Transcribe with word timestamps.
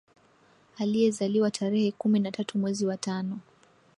Aliyezaliwa 0.77 1.51
tarehe 1.51 1.91
kumi 1.91 2.19
na 2.19 2.31
tatu 2.31 2.57
mwezi 2.57 2.85
wa 2.85 2.97
tano 2.97 3.39